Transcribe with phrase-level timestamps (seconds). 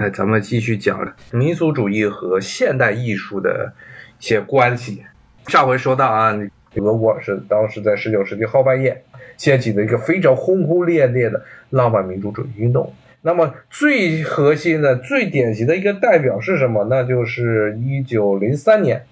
[0.00, 3.70] 哎，咱们继续讲民族主义和现代艺术的
[4.18, 5.04] 一些关系。
[5.46, 6.34] 上回说到啊，
[6.76, 9.04] 俄国是当时在十九世纪后半叶
[9.36, 12.94] 掀起的一个非常轰轰烈烈的浪漫民族主义运动。
[13.20, 16.86] 那么最核心的、最典型的一个代表是什么？
[16.88, 19.04] 那就是一九零三年。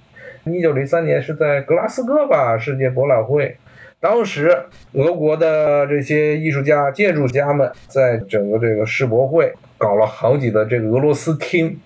[0.44, 3.58] 一九零三年是在格拉斯哥吧世界博览会。
[4.00, 11.80] 当时，俄国的这些艺术家、建筑家们在整个这个世博会搞了好几的这个俄罗斯厅。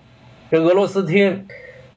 [0.51, 1.47] 这俄罗斯厅，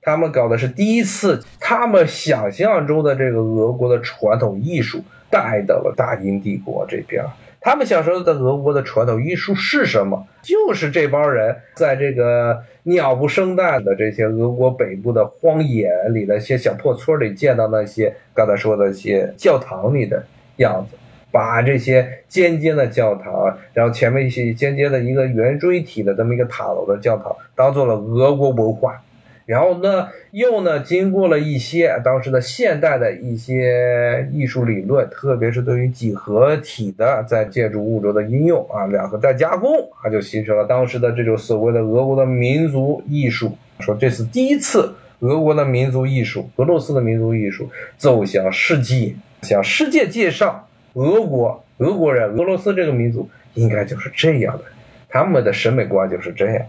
[0.00, 7.23] 他们搞的是第一次，他们想象中的这个俄国的传统艺术带到了大英帝国这边。
[7.66, 10.28] 他们小时候的俄国的传统艺术是什么？
[10.40, 20.24] 就是这帮人在这个鸟不生蛋的这些俄国北部的荒野里的一些小破村里见到那些刚才说的一些教堂里的
[20.58, 20.96] 样子，
[21.32, 29.02] 把这些尖尖的教堂，然后前面一些尖尖的一个圆锥体的这么一个塔楼的教堂，当做了俄国文化。
[29.46, 39.70] 然后呢，又呢，经过了一些当时的现代的一些艺术理论，特别是对于几何体的在建筑物中的应用啊，两个再加工，
[40.02, 43.57] 它就形成了当时的这种所谓的俄国的民族艺术。
[43.79, 54.65] 说这是第一次俄国的民族艺术，俄罗斯的民族艺术走向世界，向世界介绍俄国、俄国人、俄罗斯这个民族应该就是这样的，
[55.09, 56.66] 他们的审美观就是这样。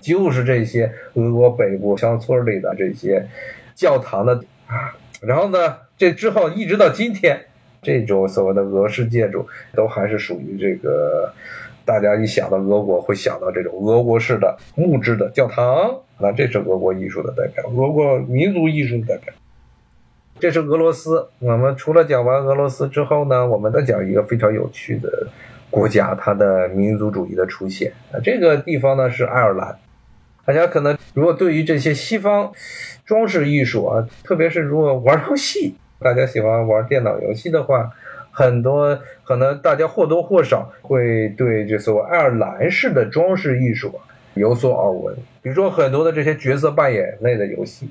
[0.00, 3.26] 就是这些俄国北部乡村里的这些
[3.74, 7.46] 教堂的啊，然后呢，这之后一直到今天，
[7.82, 11.32] 这种所谓的俄式建筑都还是属于这个
[11.84, 19.32] 大家一想到俄国会想到这种俄国式的木质的教堂，那这是俄国艺术的代表，俄国民族艺术的代表。
[20.38, 21.28] 这是俄罗斯。
[21.38, 25.28] 我们除了讲完俄罗斯之后呢，我们再讲一个非常有趣的
[25.70, 29.78] 国家，它的民族主义的出现，这个地方呢是爱尔兰。
[30.46, 32.52] 大家可能如果对于这些西方
[33.04, 37.90] 装饰艺术啊，特别是如果玩游戏，大家喜欢玩电脑游戏的话，
[38.30, 43.92] 很多可能大家或多或少会对这所谓爱尔兰式的装饰艺术
[44.34, 45.16] 有所耳闻。
[45.42, 47.88] 比如说很多的这些角色扮演类的游戏，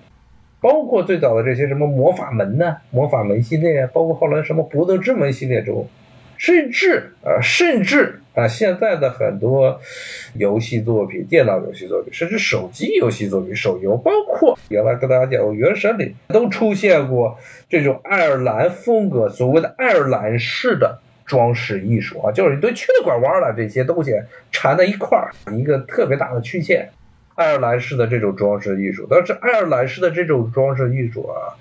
[0.61, 5.87] 包括最早的这些什么魔法门呢、魔法门系列，包括后来什么博德之门系列中，
[6.37, 8.19] 甚至啊，甚至。
[8.35, 9.79] 啊，现在的很多
[10.33, 24.11] 游戏作品、电脑游戏作品，甚至手机游戏作品、手游，包括原来跟大家讲过《原神》里都出现过这种爱尔兰风格，所谓的爱尔兰式的装饰艺术啊，就是一堆曲的拐弯的这些东西
[24.51, 26.89] 缠在一块儿，一个特别大的曲线，
[27.35, 29.07] 爱尔兰式的这种装饰艺术。
[29.09, 31.55] 但是爱尔兰式的这种装饰艺术啊，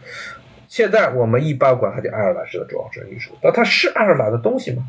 [0.75, 4.83] 现在我们一般管它叫爱尔兰式的装饰艺术，那它是爱尔兰的东西吗？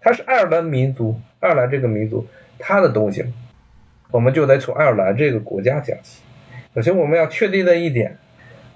[0.00, 2.26] 它是爱尔兰民族，爱尔兰这个民族，
[2.58, 3.22] 它的东西，
[4.10, 6.22] 我们就得从爱尔兰这个国家讲起。
[6.74, 8.16] 首先，我们要确定的一点，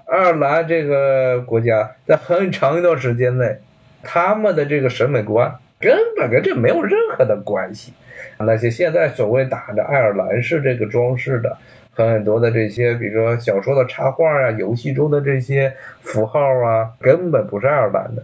[0.05, 3.57] 爱尔兰这个国家在很长一段时间内，
[4.03, 7.91] 他们的这个审美观根本跟这没有任何的关系。
[8.37, 11.57] 那些现在所谓打着爱尔兰式这个装饰的
[11.93, 18.23] 很多的这些，比如说小说的插画啊，游戏中的这些符号啊，根本不是爱尔兰的。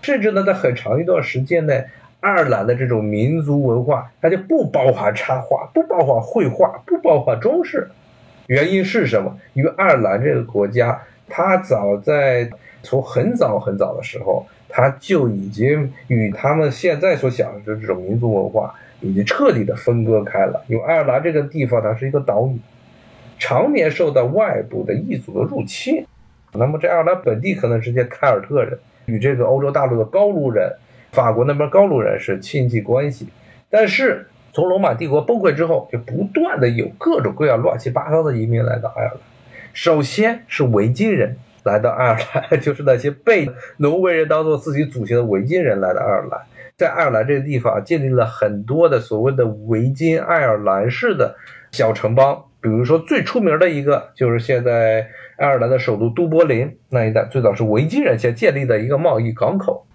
[0.00, 1.84] 甚至呢，在很长一段时间内。
[2.20, 7.88] 爱尔兰的这种民族文化，它就不包含插画，不包含绘画，不包含装饰。
[8.46, 9.36] 原因是什么？
[9.54, 12.48] 因为爱尔兰这个国家，它早在
[12.84, 20.62] 从很早很早的时候，它就已经与他们现在所想的这种民族文化已经彻底的分割开了。
[20.68, 22.56] 因为爱尔兰这个地方，它是一个岛屿，
[23.44, 26.06] 常年受到外部的异族的入侵。
[26.52, 30.72] 那么，这爱尔兰本地可能是些凯尔特人，与这个欧洲大陆的高卢人。
[31.10, 33.26] 法国那边高卢人是亲戚关系，
[33.68, 39.18] 但是从罗马帝国崩溃之后，就不断的有各种各样乱七八糟的移民来到爱尔兰。
[39.72, 46.40] 首先是维京人来到爱尔兰，就是那些被挪威人当做自己祖先的维京人来到爱尔兰，
[46.76, 51.34] 在爱尔兰这个地方建立了很多的所谓的维京爱尔兰式的
[51.72, 52.44] 小城邦。
[52.62, 59.86] 比如说最出名的一个，就是现在爱尔兰的首都都柏林那一带，最早是维京人先建立的一个贸易港口。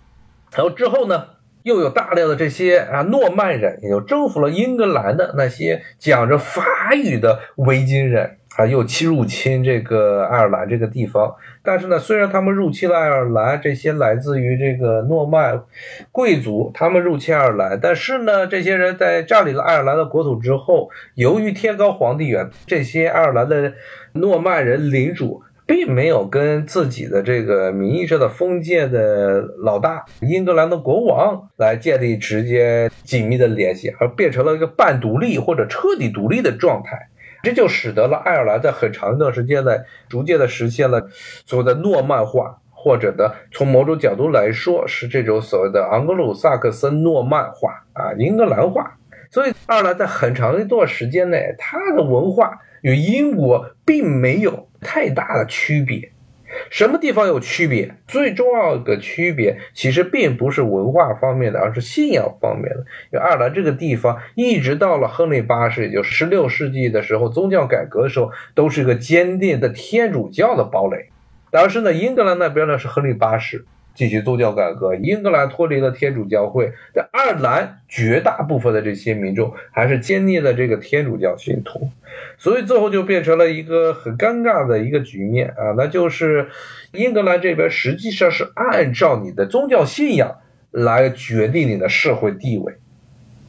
[0.54, 1.28] 然后之后呢，
[1.64, 11.36] 又有大量的这些啊诺曼人，也就征服了英格兰的那些讲着法语的维京人啊，又侵入侵这个爱尔兰这个地方。
[11.63, 15.63] 但是呢，虽然他们入侵了爱尔兰，这些来自于这个诺曼
[16.12, 23.74] 贵族，他们入侵爱尔兰，但是呢，这些人在占领了爱尔兰的国土之后，由于天高皇帝远，这些爱尔兰的
[24.13, 25.44] 诺曼人领主。
[25.68, 37.09] 并没有跟自己的这个名义上的封建的老大英格兰的国王来建立直接紧密的联系，而变成了一个半独立或者彻底独立的状态。
[37.44, 39.80] 这就使得了爱尔兰在很长一段时间内
[40.10, 41.07] 逐渐的实现了
[41.45, 48.98] 所谓的诺曼化，或者呢，从某种角度来说是这种所谓的昂格鲁萨克森诺曼化啊，英格兰化。
[49.30, 56.12] 所以爱尔兰在很长一段时间内，它的文化与英国并没有太大的区别。
[56.69, 57.96] 什么地方有区别？
[58.08, 62.86] 最重要的区别其实并不是文化方面的，而是信仰方面的。
[63.12, 71.10] 因为爱尔兰这个地方一直到了亨利八世，也就十六世纪的时候，宗教改革的时候，都是一个坚定的天主教的堡垒。
[71.52, 73.66] 当时呢，英格兰那边呢是亨利八世。
[73.98, 81.90] 进行宗教改革，英格兰脱离了天主教会，但爱尔兰绝大部分的这些民众还是坚定的这个天主教信徒，
[82.38, 86.50] 所以最后就变成了一个很尴尬的一个局面啊，那就是
[86.92, 90.36] 英格兰这边实际上是按照你的宗教信仰
[90.70, 92.76] 来决定你的社会地位，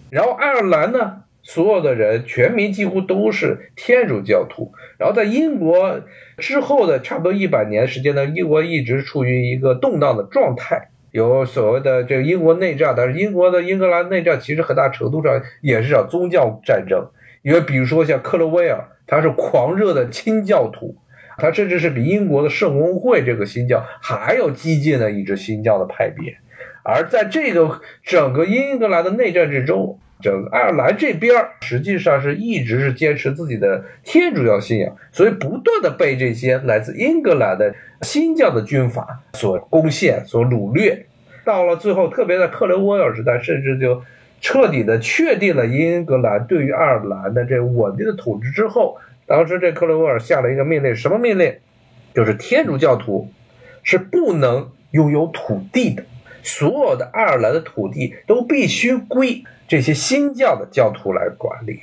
[0.08, 1.24] 然后爱尔兰呢？
[1.48, 4.70] 所有的人，全民几乎都是天主教徒。
[4.98, 6.02] 然后在英国
[6.36, 12.92] 之后的差不多一百年时间呢，英国一直处于一个动荡的状态，有所谓的这个英国内战。
[12.94, 17.08] 但是英国的英格兰内战其实很大程度上也是场宗教战争，
[17.40, 20.96] 因为比如说像克罗威尔，他是狂热的清教徒，
[21.38, 26.36] 他甚至是比英国的圣公会这个新教还要激进的一支新教的派别。
[26.84, 41.06] 而在这个整个英格兰的内战之中，整个爱尔兰这边实际上是一直是坚持自己的天主教信仰，所以不断的被这些来自英格兰的新教的军阀所攻陷、所掳掠。
[41.44, 44.02] 到了最后，特别在克伦威尔时代，甚至就
[44.40, 51.54] 彻底的确定了英格兰对于爱尔兰的这稳定的统治之后，当时这克伦威尔下了一个命令，什么命令？
[52.14, 53.30] 就是天主教徒
[53.82, 56.02] 是不能拥有土地的，
[56.42, 59.44] 所有的爱尔兰的土地都必须归。
[59.66, 61.80] 这些新教的教徒来管理，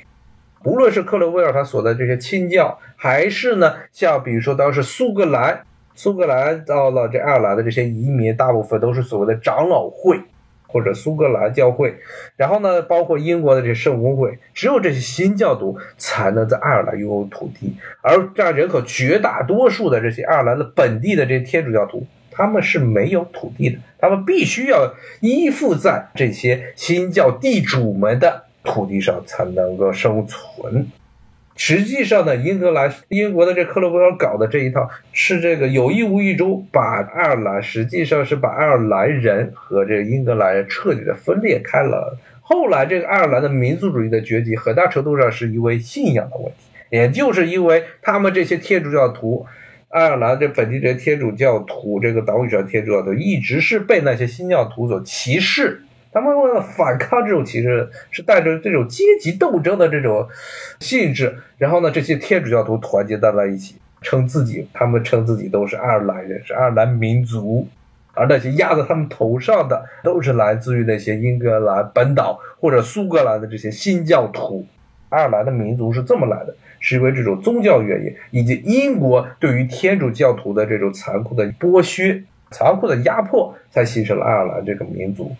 [0.64, 5.60] 无论是克伦威尔他所在这些清教，还是呢，像比如说当时苏格兰，
[5.94, 10.20] 苏格兰到了这爱尔兰的这些移民，大部分都是所谓的长老会
[10.66, 11.94] 或者苏格兰教会，
[12.36, 22.04] 然后呢，包括英国的这圣公会，只有这些新教徒才能在爱尔兰拥有土地，而占人口绝大多数的这些爱尔兰的本地的这些天主教徒。
[22.36, 30.88] 他们是没有土地的，他们必须要依附在这些新教地主们的土地上才能够生存。
[31.56, 42.18] 实际上呢，英格兰、英国的这克洛威尔搞的这一套是这个有意无意中把爱尔兰实际上是把爱尔兰人和这个英格兰人彻底的分裂开了。
[42.42, 46.58] 后来这个爱尔兰的民族主义的崛起，很大程度上是因为信仰的问题，
[46.90, 49.46] 也就是因为他们这些天主教徒。
[49.88, 55.82] 爱尔兰这本地这些天主教徒，这个岛屿上天主教徒一直是被那些新教徒所歧视。
[56.12, 60.26] 他们为了反抗这种歧视，是带着这种阶级斗争的这种
[60.80, 61.38] 性质。
[61.58, 67.68] 然后呢，这些天主教徒团结在了一起，称自己，他们称自己都是爱尔兰人，是爱尔兰民族。
[68.14, 74.66] 而那些压在他们头上的，都是来自于那些英格兰本岛或者苏格兰的这些新教徒。
[75.10, 76.56] 爱尔兰的民族是这么来的。
[76.86, 82.22] 是因为这种宗教原因，以及英国对于天主教徒的这种残酷的剥削、
[82.52, 85.34] 残酷的压迫，才形成了爱尔兰这个民族。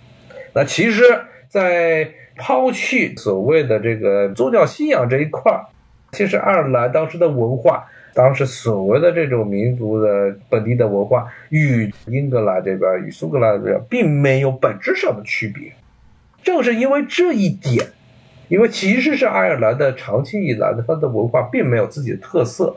[0.52, 1.04] 那其实，
[1.48, 5.66] 在抛去所谓的这个宗教信仰这一块儿，
[6.10, 15.70] 其实爱尔兰当时的文化，当时所谓的这种民族的本地的文化，与英格兰这边、与苏格兰这边，并没有本质上的区别。
[16.43, 17.86] 正是因为这一点。
[18.48, 22.76] 因为其实是爱尔兰的长期以来的它的文化并没有自己的特色，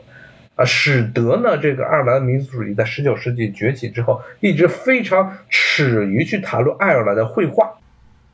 [0.56, 7.74] 啊，使得呢这个爱尔兰民族主义在十九世纪崛起之后，一直非常耻于去谈论爱尔兰的绘画。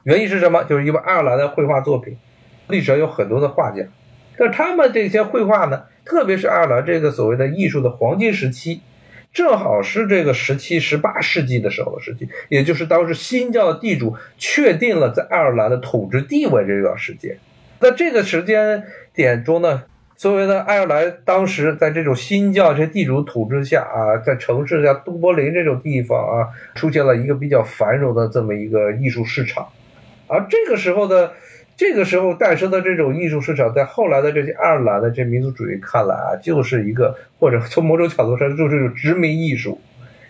[0.04, 0.64] 原因是什么？
[0.64, 2.16] 就是因为爱尔兰的绘画作品，
[2.68, 3.84] 历史上有很多的画家，
[4.38, 8.80] 但他们这些绘画呢，特别是爱尔兰这个所谓的艺术的黄金时期。
[9.36, 17.36] 正好是这个十七、十八世纪的时候的时期，也就是当时新教的地主确定了在爱尔兰的统治地位这段时间。
[17.78, 19.82] 在这个时间点中呢，
[20.16, 29.68] 作为的爱尔兰当时在这种新教这些地主统治下啊，在城市像都柏林这种地方啊，出现了一个比较繁荣的这么一个艺术市场，
[30.28, 31.34] 而这个时候的。
[31.76, 39.78] 这个时候诞生的这种艺术市场，在后来的这些爱尔兰的这民族主义看来啊，就是一个或者从某种角度上就是一种殖民艺术，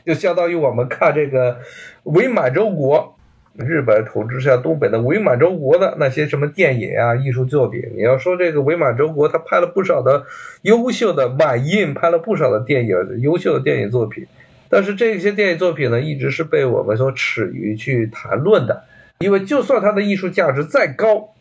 [0.05, 1.59] 就相当于我们看这个
[2.03, 3.17] 伪满洲国，
[3.57, 7.81] 日本统治下东北的伪满洲国的那些什么电影啊、艺术作品。
[7.95, 10.27] 你要说这个伪满洲国，他拍了不少的
[10.63, 14.27] 优秀的满印，拍了不少的电影，优秀的电影作品。
[14.69, 18.83] 但是这些电影作品呢，一直是被我们所耻于去谈论的，
[19.21, 21.35] 因为就算它的艺术价值再高，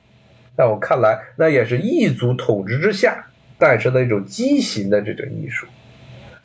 [0.58, 5.68] 在我看来，那也是异族统治之下诞生的一种畸形的这种艺术。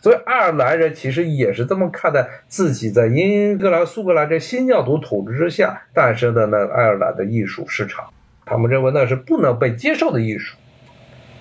[0.03, 8.07] 所以爱尔兰人其实也是这么看待自己在英格兰、苏格兰这新教徒统治之下诞生的那爱尔兰的艺术市场，
[8.47, 10.57] 他们认为那是不能被接受的艺术。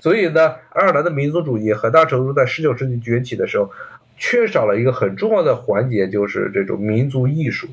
[0.00, 3.70] 所以呢，爱尔兰的民族主义很大程度在19世纪崛起的时候，
[4.18, 7.66] 缺少了一个很重要的环节，就是这种民族艺术，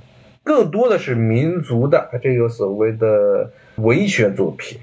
[0.44, 4.80] 更多的是民族的这个所谓的文学作品，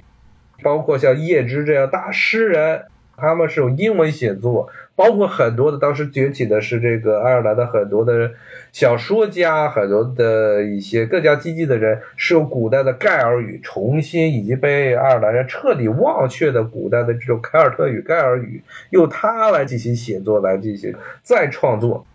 [0.62, 2.82] 包括像叶芝这样大诗人，
[3.16, 4.68] 他们是用英文写作。
[4.96, 8.30] 包括很多的当时崛起的是这个爱尔兰的很多的
[8.70, 20.94] 小说家，很多的一些更加积极的人，是用古代的盖尔语重新以及被爱尔兰人彻底忘却的古代的这种凯尔特语、盖尔语，用它来进行写作，来进行
[21.25, 22.06] 再创作。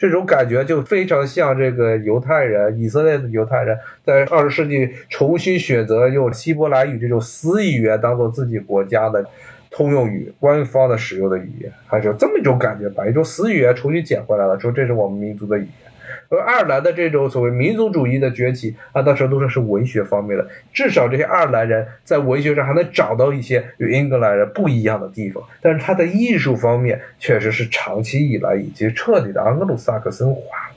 [0.00, 9.24] 这种感觉就非常像这个犹太人，以色列的犹太人在二十世纪重新选择用希伯来语这种死语言当做自己国家的。
[9.72, 15.89] 通用语，官方的使用的语言，还是有这么一种感觉，把一种死语言重新捡回来了，说这是我们民族的语言。
[16.30, 25.42] 而爱尔兰的这种所谓民族主义的崛起，很大程度上是文学方面的，至少这些爱尔兰人在文学上还能找到一些与英格兰人不一样的地方。
[25.60, 30.70] 但是他的艺术方面，确实是长期以来已经彻底的盎格鲁撒克森化。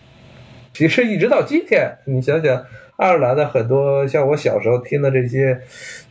[0.74, 2.66] 其实一直到今天，你想想，
[2.98, 5.62] 爱尔兰的很多像我小时候听的这些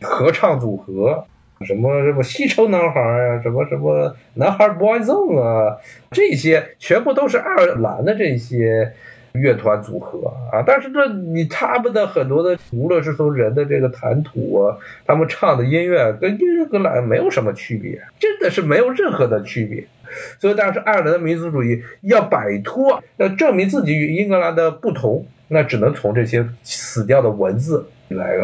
[0.01, 1.25] 合唱组合。
[1.65, 5.77] 什么什么西城男孩啊，什么什么男孩 Boyzone 啊，
[6.11, 8.91] 这些全部都是爱尔兰的这些
[9.33, 10.63] 乐团组合啊。
[10.65, 19.85] 但是这你他们的很多的，无论是从人的这个谈吐啊，他们唱的音乐跟英格兰没有什么区别，真的是没有任何的区别。
[20.39, 28.37] 所以，但是爱尔兰的民族主义要摆脱，要证明自己与英格兰的不同，那只能从这些死掉的文字来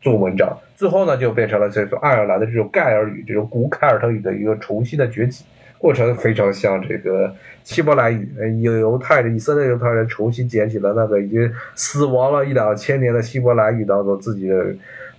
[0.00, 0.58] 做文章。
[0.74, 5.44] 最后呢，就变成了这种爱尔兰的这种盖尔语、这种古凯尔特语的一个重新的崛起
[5.82, 7.34] 过程，非常像这个
[7.64, 8.32] 希伯来语。
[8.62, 14.64] 犹犹太的以色列犹太人重新捡起了那个已经死亡了一两千年的希伯来语，当做自己的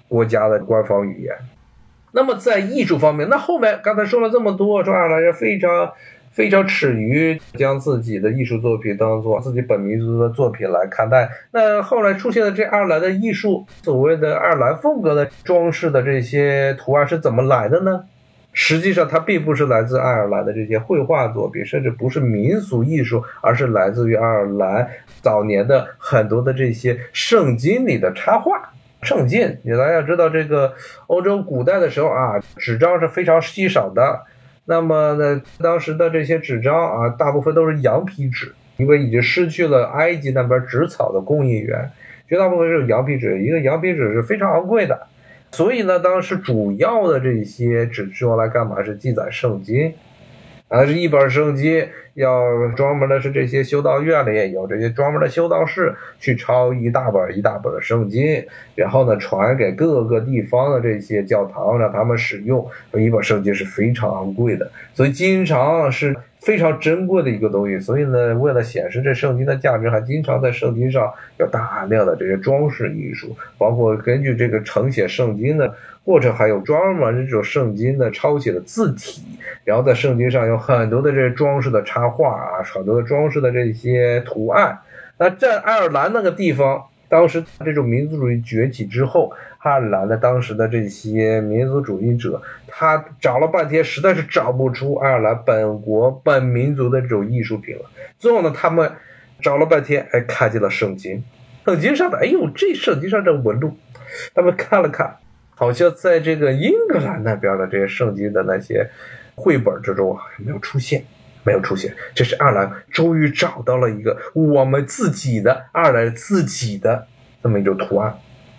[0.08, 1.36] 国家的官方语言。
[2.14, 5.92] 那么在艺术方面，那后面刚才说了这么多，说爱尔兰人非常。
[6.34, 11.30] 非常耻于将自己的艺术作品当做自己本民族的作品来看待。
[11.52, 18.06] 那后来出现的这爱尔兰的艺术，所谓的爱尔兰风格的装饰的这些图案是怎么来的呢？
[18.54, 24.88] 实际上，它并不是来自爱尔兰的这些绘画作品，甚至不是民俗艺术，而是来自于爱尔兰
[25.22, 28.70] 早年的很多的这些圣经里的插画。
[29.02, 30.76] 圣经，你大家知道，这个
[31.08, 34.22] 欧洲古代的时候啊，纸张是非常稀少的。
[34.66, 41.92] 那么呢，当时的这些纸张啊，大部分都是羊皮纸，因为已经失去了埃及那边纸草的供应源，
[42.30, 43.44] 绝大部分是羊皮纸。
[43.44, 45.08] 一个羊皮纸是非常昂贵的，
[45.54, 48.84] 所以呢，当时主要的这些纸是用来干嘛？
[48.84, 49.94] 是记载圣经，
[50.68, 51.88] 啊，是一本圣经。
[52.16, 58.46] 要专门的是这些修道院里有这些专门的修道士去抄一大本一大本的圣经，
[58.76, 62.70] 然后呢传给各个地方的这些教堂让他们使用。
[62.94, 67.80] 一本圣经是非常昂贵的，所以经常是非常珍贵的一个东西。
[67.80, 75.74] 所以呢，为了显示这圣经的价值，还经常在圣经上有大量的这些装饰艺术，包括根据这个誊写圣经的。
[76.06, 79.22] 或者还有专门这种圣经的抄写的字体，
[79.64, 84.80] 然后在圣经上有很多的这些装饰的插画啊，很多的装饰的这些图案。
[85.18, 97.90] 那在爱尔兰那个地方，当时这种民族主义崛起之后，爱尔兰的当时的这些民族主义者，他找了半天，实在是找不出爱尔兰本国本民族的这种艺术品了。
[98.18, 98.94] 最后呢，他们
[99.42, 101.24] 找了半天，哎，看见了圣经，
[101.66, 103.78] 圣经上的，哎呦，这圣经上这纹路，
[104.34, 105.18] 他们看了看。
[105.56, 108.90] 好像在这个英格兰那边的这些圣经的那些
[109.36, 111.06] 绘本之中啊，没有出现，
[111.44, 111.94] 没有出现。
[112.14, 117.08] 这是爱尔兰终于找到了一个我们自己的爱尔兰自己的
[117.42, 118.16] 这么一种图案，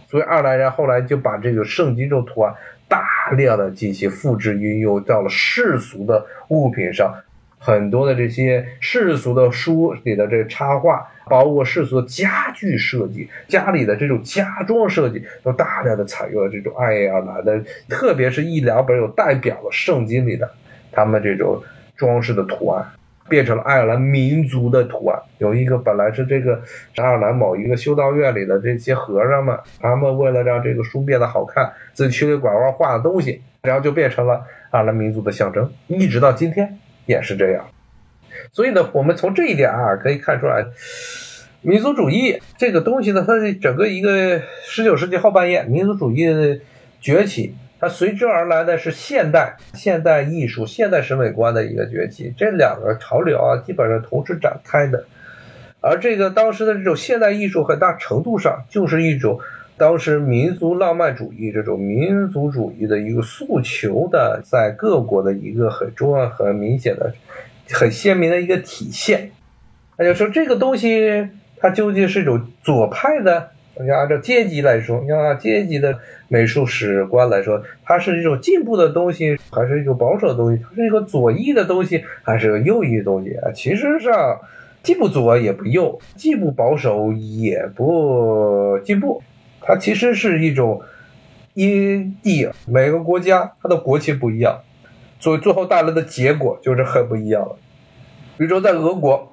[0.08, 2.54] 所以爱尔兰人后来就把这个圣经这种图案
[2.88, 7.14] 大量的进行复制运用到了世俗的物品上。
[7.58, 20.50] 很多的这些世俗的书里的这插画，包括世俗的家具设计，家里的这种家装设计，都大量的采用了这种爱尔兰的，特别是一两本有代表的圣经里的
[20.92, 21.62] 他们这种
[21.96, 22.86] 装饰的图案。
[23.26, 25.18] 变成了爱尔兰民族的图案。
[25.38, 26.60] 有一个本来是这个
[26.96, 37.64] 爱尔兰某一个修道院里的这些和尚们，他们为了让这个书变得好看，自己曲里拐弯画的东西，然后就变成了爱尔兰民族的象征，一直到今天也是这样。
[38.52, 40.66] 所以呢，我们从这一点啊可以看出来，
[41.62, 46.58] 民族主义这个东西呢，它是整个一个十九世纪后半叶民族主义的
[47.00, 47.54] 崛起。
[47.80, 55.04] 它随之而来的是现代现代艺术、现代审美观的一个崛起，这两个潮流啊，基本上同时展开的。
[55.80, 59.40] 而这个当时的这种现代艺术，很大程度上就是一种
[59.76, 67.12] 当时民族浪漫主义这种民族主义的一个诉求的，在各国的一个很重要、很明显的、
[67.70, 69.32] 很鲜明的一个体现。
[69.98, 71.28] 那就说这个东西，
[71.58, 73.50] 它究竟是一种左派的？
[73.86, 80.62] 要按照阶级来说，要按阶级的美术史观来说，它是一种进步的东西，还是一种保守的东西？
[80.62, 83.50] 它是一个左翼的东西，还是个右翼的东西啊？
[83.52, 84.40] 其实上，
[84.84, 89.24] 既不左也不右，既不保守也不进步，
[89.60, 90.80] 它其实是一种
[91.54, 94.60] 因地每个国家它的国情不一样，
[95.18, 97.56] 所以最后带来的结果就是很不一样了。
[98.38, 99.32] 比如说在俄国，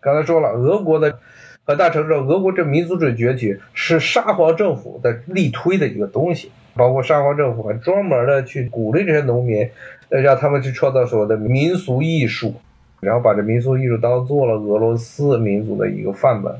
[0.00, 1.18] 刚才说了，俄国的。
[1.66, 9.68] 很大程度上，俄国这民族主义崛起是沙皇政府在力推的一个东西，包括沙皇政府还专门的去鼓励这些农民，
[10.08, 12.54] 呃，让他们去创造所谓的民俗艺术，
[13.00, 16.54] 然后把这民俗艺术当做了俄罗斯民族的一个范本。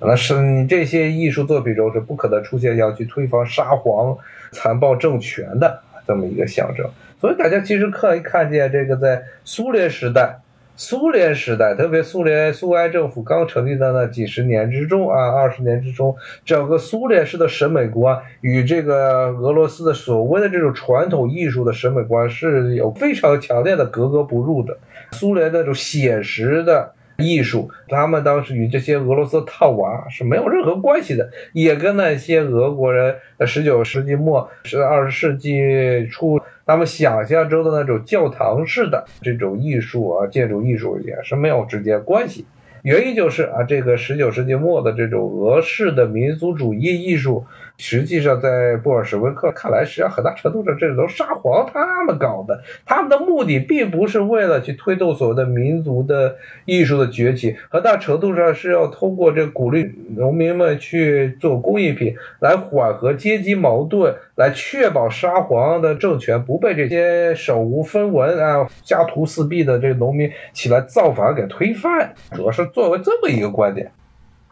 [0.00, 4.16] 那是你这些艺术作品中是不可能出现要去推翻沙皇
[4.52, 6.88] 残暴政权的这么一个象征。
[7.20, 10.38] 所以大家其实可以看见，这个在苏联时代。
[10.80, 24.78] 苏联时代，特别苏联苏维埃政府刚成立的那几十年之中啊，二十年之中，整个苏联式的审美观与这个俄罗斯的所谓的这种传统艺术的审美观是有非常强烈的格格不入的。
[25.10, 36.40] 苏联那种写实的艺术，他们当时与这些俄罗斯套娃是没有任何关系的，也跟那些俄国人十九世纪末是二十世纪初。
[36.68, 42.44] 他们想象中的那种教堂式的这种艺术啊，建筑艺术也是没有直接关系。
[42.82, 47.46] 原因就是啊，这个十九世纪末的这种俄式的民族主义艺术。
[47.80, 52.60] 实际上，在布尔什维克看来，实际上很大程度上，这都是沙皇他们搞的。
[52.84, 72.12] 他们的目的并不是为了去推动所谓的民族的艺术的崛起，很大程度上是要通过这鼓励农民们去做工艺品，来缓和阶级矛盾，来确保沙皇的政权不被这些手无分文啊、家徒四壁的这个农民起来造反给推翻。
[72.32, 73.92] 主要是作为这么一个观点。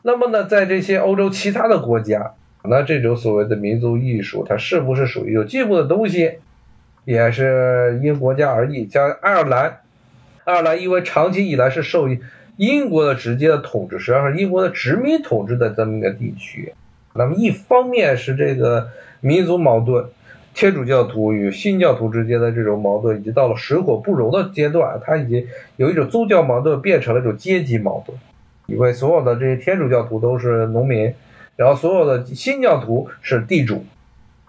[0.02, 2.34] 那么呢，在这些欧洲其他的国家。
[2.68, 6.32] 那这种所谓的民族艺术，它是不是属于有进步的东西，
[7.04, 8.88] 也是因国家而异。
[8.88, 9.78] 像爱尔兰，
[10.44, 12.08] 爱尔兰因为长期以来是受
[12.56, 16.72] 英国的直接的统治，实际上是英国的殖民统治的这么一个地区。
[17.14, 18.88] 那么一方面是这个
[19.20, 20.06] 民族矛盾，
[20.54, 28.18] 天主教徒与新教徒之间的这种矛盾已经到了水火不容的阶段，它已经有一种宗教矛盾变成了一种阶级矛盾，
[28.66, 31.14] 因为所有的这些天主教徒都是农民。
[31.56, 33.84] 然后所有的新教徒是地主，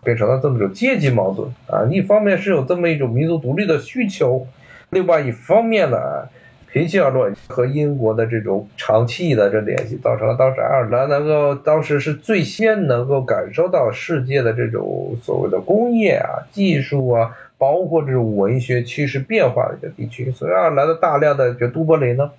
[0.03, 1.87] 变成了这么一种阶级矛盾啊！
[1.89, 4.45] 一方面是有这么一种民族独立的需求，
[4.89, 5.97] 另外一方面呢，
[6.69, 20.29] 平心而论，和英国的这种长期的这联系，造成了当时爱尔兰能够当时是最先能够感受到世界的这种所谓的工业啊、技术啊，包括这种文学趋势变化的一个地区。
[20.31, 22.31] 所以爱尔兰的大量的就都柏林呢，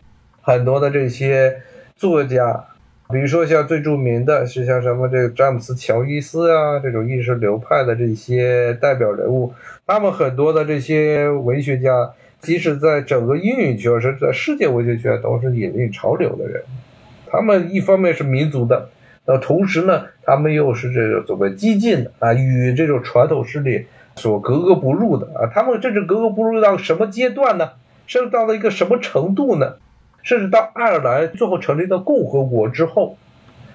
[0.42, 1.62] 很多的这些
[1.96, 2.66] 作家。
[3.10, 9.54] 比如说，像最著名的是像什么这个詹姆斯·乔伊斯啊，这种意识流派的这些代表人物，
[9.86, 12.10] 他们很多的这些文学家，
[12.42, 16.62] 即使在整个英语圈，甚至在世界文学圈，都是引领潮流的人。
[17.30, 18.90] 他们一方面是民族的，
[19.24, 25.48] 那同时呢，他们又是这种所谓激进的啊，与这种传统势力所格格不入的啊。
[25.54, 27.70] 他们这是格格不入到什么阶段呢？
[28.06, 29.76] 甚至到了一个什么程度呢？
[30.28, 33.16] 甚至到爱尔兰最后成立的共和国之后，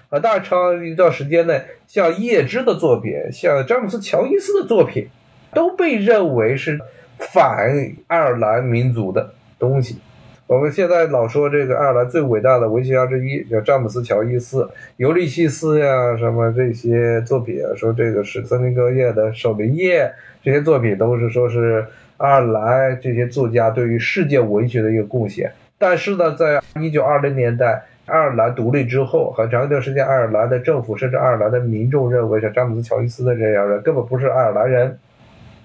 [0.09, 5.07] 啊，大长一段时间内，像叶芝的作品，像詹姆斯·乔伊斯的作品，
[5.51, 6.79] 都被认为是
[7.17, 7.67] 反
[8.05, 9.97] 爱尔兰民族的东西。
[10.45, 20.05] 我们现在老说这个爱尔兰最伟大的文学家之一叫詹姆斯·乔伊斯，尤利西斯呀，什么这些作品啊，说这个是森林格叶的《守灵夜》，
[20.43, 21.87] 这些作品都是说是
[22.17, 25.51] 爱尔兰这些作家对于世界文学的一个贡献。
[25.85, 34.97] 但是呢，在一九二零年代，爱尔兰独立之后，很长一段时间，爱尔兰的政府甚至爱尔兰的民众认为，像詹姆斯·乔伊斯的这样人根本不是爱尔兰人，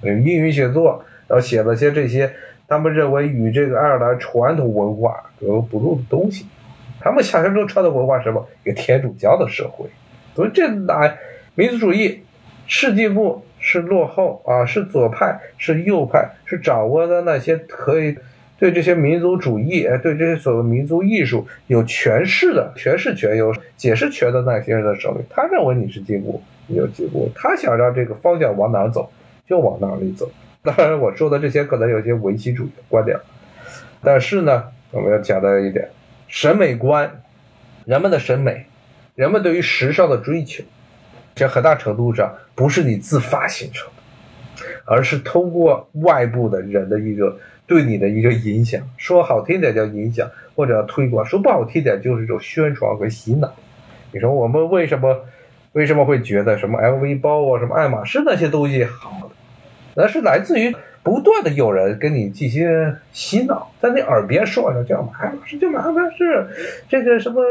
[0.02, 2.32] 嗯，英语写作，然后写了些这些
[2.66, 6.48] 他们认为与这个爱尔兰传统文化格格不入的东西。
[6.98, 8.44] 他们想象中传统文化是什么？
[8.64, 9.88] 一个天主教的社会。
[10.34, 11.14] 所以这哪
[11.54, 12.24] 民族主义
[12.66, 14.66] 是进步是落后啊？
[14.66, 16.28] 是左派是右派？
[16.44, 18.18] 是掌握的那些可以
[18.58, 25.24] 对这些民族主义哎，对这些所谓民族艺术有诠释的诠释权、有解释权的那些人的手里。
[25.30, 27.30] 他认为你是进步，你就进步。
[27.34, 29.12] 他想让这个方向往哪走，
[29.46, 30.30] 就往哪里走。
[30.62, 33.16] 当然，我说的这些可能有些唯心主义的观点，
[34.02, 35.88] 但是呢，我们要讲的一点，
[36.26, 37.22] 审美观，
[37.84, 38.66] 人们的审美，
[39.14, 40.64] 人们对于时尚的追求，
[41.36, 48.80] 这很大程度上不是你自发形成的，而是通过外部的人的一个对你的一个影响。
[48.96, 53.54] 说好听点叫影响，或者推广；说不好听点就是一种宣传和洗脑。
[54.10, 55.20] 你说我们为什么
[55.72, 59.30] 为什么会觉得什么 LV 包啊，什么爱马仕那些东西好？
[59.94, 65.82] 那是来自于不断的有人跟你进行洗脑，在你耳边说着叫马仕就马
[66.16, 66.46] 仕，
[66.88, 67.42] 这个什么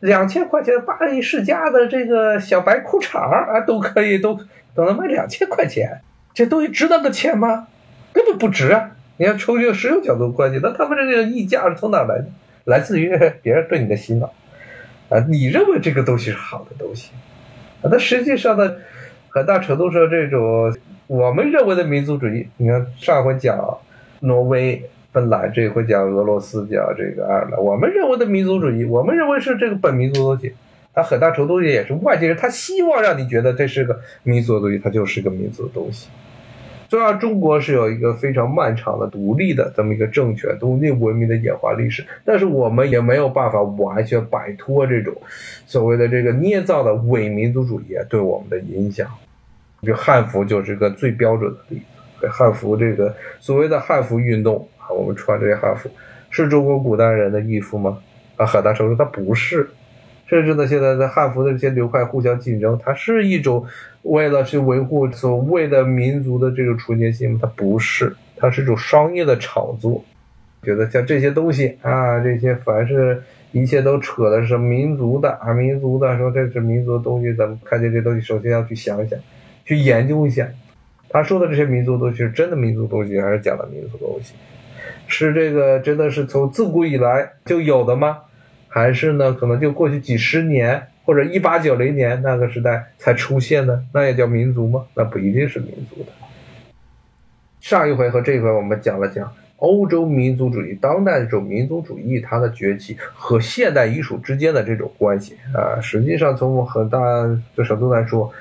[0.00, 4.38] 两千块钱巴黎世家的这个小白裤衩啊，都可以都
[4.74, 6.00] 都能卖两千块钱，
[6.32, 7.68] 这东西值那个钱吗？
[8.12, 8.92] 根本不值啊！
[9.16, 12.26] 你要从一个实用角度关系，那他们这个溢价是从哪来的？
[12.64, 13.10] 来自于
[13.42, 14.32] 别人对你的洗脑
[15.10, 15.20] 啊！
[15.28, 17.10] 你认为这个东西是好的东西
[17.82, 17.88] 啊？
[17.90, 18.76] 但实际上呢，
[19.28, 20.74] 很大程度上这种。
[21.06, 23.78] 我们认为的民族主义，你看上回讲
[24.20, 27.62] 挪威、芬兰，这回讲俄罗斯，讲这个爱尔兰。
[27.62, 30.54] 我们认为的民族主义，我们认为是这个本民族东西，
[30.94, 36.08] 它很大程度也是外界人，他希望让你觉得这是个民族的东西，它就是个民族的东西。
[36.88, 45.14] 虽然中国是有一个非常漫长的独立的这么一个政权、独立文明的演化历史，但是我们也没有办法完全摆脱这种
[45.66, 49.08] 所谓的这个捏造的伪民族主义对我们的影响。
[49.82, 51.76] 就汉服就是个最标准的例
[52.20, 52.28] 子。
[52.28, 55.90] 汉服这个所谓的汉服运动啊，我们穿这些汉服
[56.30, 57.98] 是中国古代人的衣服吗？
[58.36, 59.68] 啊，很大程度它不是。
[60.26, 63.66] 甚至呢，现在在汉服的这些流派互相竞争，它是一种
[64.02, 67.38] 为了去维护所谓的民族的这个纯洁性吗？
[67.42, 70.04] 它不是，它是一种商业的炒作。
[70.62, 79.18] 觉得像这些东西啊，这些凡是一切都扯的是民族的啊，民族的说这是民族的东西，咱们看见这东西，首先要去想一想。
[79.66, 80.48] 去研究一下，
[81.08, 84.34] 他说的这些民族东西是真的民族东西，还是假的民族东西？
[85.06, 88.18] 是这个真的是从自古以来就有的吗？
[88.74, 93.80] 还是呢，可能就过去几十年或者一八九零年那个时代才出现的？
[93.92, 94.84] 那也叫民族吗？
[94.94, 96.10] 那不一定是民族的。
[97.60, 105.80] 上一回和这一回我们讲了讲欧洲民族主义、当代这种民族主义它的崛起和现代艺术之间的这种关系啊。
[105.80, 106.98] 实际上从很大
[107.54, 108.32] 的程度来说。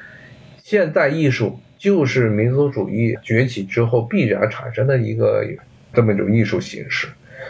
[0.64, 5.46] 现代艺术就是民族主义崛起之后必然产生的一个
[5.94, 7.08] 这么一种艺术形式，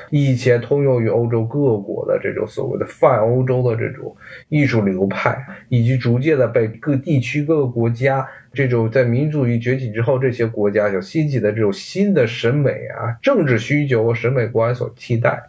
[0.09, 4.15] 以前通用于欧洲各国的这种所谓的泛欧洲的这种
[4.49, 15.41] 艺术流派，以及逐渐的被各地区各个国家这种在民主义崛起之后，这些国家所兴起的这种新的审美啊、政治需求和审美观所替代，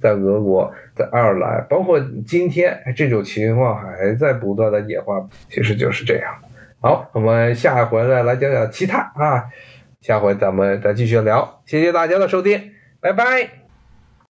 [0.00, 6.34] 在俄国、在爱尔兰，包括今天这种情况还在不断的演化，其实就是这样。
[6.80, 9.44] 好，我们下一回再来讲讲其他啊，
[10.00, 13.65] 下回咱们再继续聊，谢谢大家的收听，拜拜。